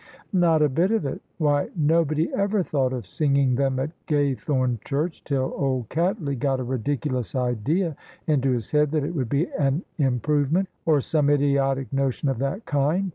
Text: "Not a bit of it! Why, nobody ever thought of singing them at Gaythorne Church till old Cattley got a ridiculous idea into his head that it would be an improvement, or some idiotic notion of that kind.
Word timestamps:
"Not 0.33 0.63
a 0.63 0.67
bit 0.69 0.89
of 0.89 1.05
it! 1.05 1.21
Why, 1.37 1.69
nobody 1.75 2.33
ever 2.33 2.63
thought 2.63 2.91
of 2.91 3.05
singing 3.05 3.53
them 3.53 3.77
at 3.77 3.91
Gaythorne 4.07 4.81
Church 4.83 5.23
till 5.23 5.53
old 5.55 5.89
Cattley 5.89 6.35
got 6.39 6.59
a 6.59 6.63
ridiculous 6.63 7.35
idea 7.35 7.95
into 8.25 8.49
his 8.49 8.71
head 8.71 8.89
that 8.93 9.03
it 9.03 9.13
would 9.13 9.29
be 9.29 9.45
an 9.59 9.83
improvement, 9.99 10.69
or 10.87 11.01
some 11.01 11.29
idiotic 11.29 11.93
notion 11.93 12.29
of 12.29 12.39
that 12.39 12.65
kind. 12.65 13.09